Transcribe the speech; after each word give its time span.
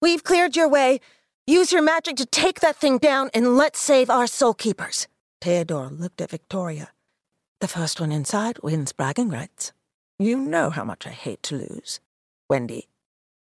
We've 0.00 0.22
cleared 0.22 0.54
your 0.54 0.68
way. 0.68 1.00
Use 1.46 1.72
your 1.72 1.82
magic 1.82 2.16
to 2.16 2.26
take 2.26 2.60
that 2.60 2.76
thing 2.76 2.98
down 2.98 3.30
and 3.34 3.56
let's 3.56 3.80
save 3.80 4.10
our 4.10 4.28
soul 4.28 4.54
keepers. 4.54 5.08
Theodore 5.40 5.88
looked 5.88 6.20
at 6.20 6.30
Victoria. 6.30 6.90
The 7.60 7.68
first 7.68 8.00
one 8.00 8.12
inside 8.12 8.60
wins 8.62 8.92
bragging 8.92 9.28
rights. 9.28 9.72
You 10.18 10.38
know 10.38 10.70
how 10.70 10.84
much 10.84 11.06
I 11.06 11.10
hate 11.10 11.42
to 11.44 11.56
lose. 11.56 11.98
Wendy, 12.48 12.88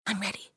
I'm 0.05 0.19
ready. 0.19 0.51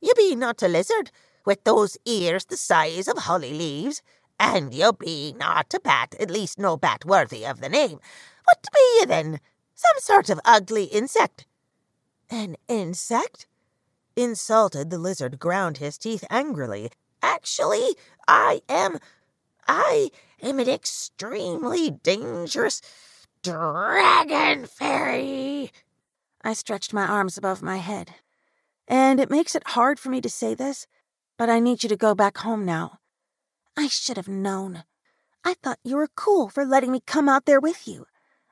You 0.00 0.12
be 0.16 0.34
not 0.34 0.62
a 0.62 0.68
lizard, 0.68 1.12
with 1.44 1.62
those 1.62 1.96
ears 2.04 2.44
the 2.46 2.56
size 2.56 3.06
of 3.06 3.18
holly 3.18 3.52
leaves, 3.52 4.02
and 4.40 4.74
you 4.74 4.92
be 4.92 5.34
not 5.38 5.72
a 5.74 5.80
bat, 5.80 6.16
at 6.18 6.30
least 6.30 6.58
no 6.58 6.76
bat 6.76 7.04
worthy 7.04 7.46
of 7.46 7.60
the 7.60 7.68
name. 7.68 8.00
What 8.44 8.66
be 8.72 8.80
you 8.98 9.06
then? 9.06 9.38
Some 9.74 9.98
sort 9.98 10.30
of 10.30 10.40
ugly 10.44 10.84
insect. 10.84 11.46
An 12.28 12.56
insect? 12.66 13.46
Insulted, 14.16 14.90
the 14.90 14.98
lizard 14.98 15.38
ground 15.38 15.78
his 15.78 15.96
teeth 15.96 16.24
angrily. 16.30 16.90
Actually, 17.22 17.96
I 18.28 18.60
am. 18.68 18.98
I 19.66 20.10
am 20.42 20.58
an 20.58 20.68
extremely 20.68 21.90
dangerous 21.90 22.82
dragon 23.42 24.66
fairy. 24.66 25.72
I 26.44 26.52
stretched 26.52 26.92
my 26.92 27.06
arms 27.06 27.38
above 27.38 27.62
my 27.62 27.78
head. 27.78 28.14
And 28.88 29.20
it 29.20 29.30
makes 29.30 29.54
it 29.54 29.68
hard 29.68 29.98
for 29.98 30.10
me 30.10 30.20
to 30.20 30.28
say 30.28 30.54
this, 30.54 30.86
but 31.38 31.48
I 31.48 31.60
need 31.60 31.82
you 31.82 31.88
to 31.88 31.96
go 31.96 32.14
back 32.14 32.38
home 32.38 32.64
now. 32.64 32.98
I 33.76 33.88
should 33.88 34.16
have 34.16 34.28
known. 34.28 34.84
I 35.44 35.54
thought 35.54 35.78
you 35.82 35.96
were 35.96 36.08
cool 36.14 36.48
for 36.50 36.64
letting 36.64 36.92
me 36.92 37.00
come 37.06 37.28
out 37.28 37.46
there 37.46 37.60
with 37.60 37.88
you. 37.88 38.06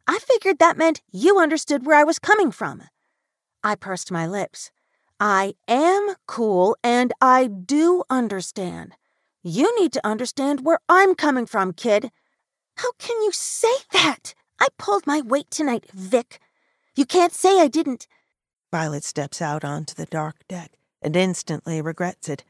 I 0.07 0.19
figured 0.19 0.59
that 0.59 0.79
meant 0.79 1.03
you 1.13 1.39
understood 1.39 1.85
where 1.85 1.97
I 1.97 2.05
was 2.05 2.19
coming 2.19 2.51
from. 2.51 2.85
I 3.63 3.75
pursed 3.75 4.11
my 4.11 4.27
lips. 4.27 4.71
I 5.23 5.53
am 5.69 6.15
cool 6.27 6.79
and 6.83 7.13
I 7.21 7.47
do 7.47 8.05
understand. 8.09 8.95
You 9.43 9.79
need 9.79 9.93
to 9.93 10.07
understand 10.07 10.65
where 10.65 10.79
I'm 10.89 11.15
coming 11.15 11.45
from, 11.45 11.75
kid. 11.75 12.11
How 12.77 12.93
can 12.93 13.21
you 13.23 13.31
say 13.31 13.75
that? 13.93 14.35
I 14.59 14.69
pulled 14.79 15.07
my 15.07 15.21
weight 15.21 15.51
tonight, 15.51 15.85
Vic. 15.93 16.41
You 16.97 17.05
can't 17.05 17.35
say 17.35 17.61
I 17.61 17.69
didn't. 17.69 18.07
Violet 18.73 19.05
steps 19.05 19.43
out 19.43 19.63
onto 19.63 19.95
the 19.95 20.07
dark 20.07 20.37
deck 20.49 20.73
and 21.03 21.15
instantly 21.15 21.83
regrets 21.83 22.29
it. 22.31 22.43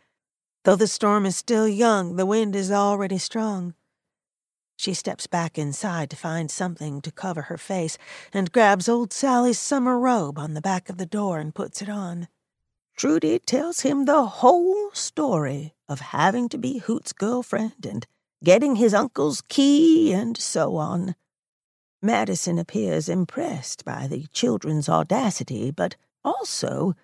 Though 0.65 0.77
the 0.77 0.87
storm 0.87 1.27
is 1.27 1.37
still 1.37 1.67
young, 1.67 2.15
the 2.15 2.27
wind 2.27 2.55
is 2.55 2.71
already 2.71 3.19
strong. 3.19 3.75
She 4.77 4.95
steps 4.95 5.27
back 5.27 5.59
inside 5.59 6.09
to 6.11 6.17
find 6.17 6.51
something 6.51 7.01
to 7.01 7.11
cover 7.11 7.43
her 7.43 7.59
face 7.59 7.99
and 8.33 8.53
grabs 8.53 8.89
old 8.89 9.13
Sally's 9.13 9.59
summer 9.59 9.99
robe 9.99 10.39
on 10.39 10.55
the 10.55 10.61
back 10.61 10.89
of 10.89 10.99
the 10.99 11.07
door 11.07 11.41
and 11.41 11.53
puts 11.55 11.83
it 11.83 11.89
on. 11.89 12.29
Trudy 13.01 13.39
tells 13.39 13.81
him 13.81 14.05
the 14.05 14.27
whole 14.27 14.91
story 14.93 15.73
of 15.89 16.01
having 16.01 16.51
to 16.51 16.59
be 16.59 16.81
Hoot's 16.81 17.15
girlfriend 17.15 17.87
and 17.87 18.07
getting 18.45 18.77
his 18.77 18.93
uncle's 18.93 19.41
key 19.41 20.13
and 20.13 20.37
so 20.37 20.77
on. 20.77 21.15
Madison 22.03 22.59
appears 22.59 23.09
impressed 23.09 23.87
by 23.87 24.07
the 24.07 24.27
children's 24.35 24.87
audacity, 24.87 25.71
but 25.71 25.97
also 26.27 26.95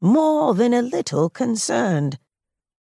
more 0.00 0.54
than 0.54 0.74
a 0.74 0.82
little 0.82 1.30
concerned. 1.30 2.18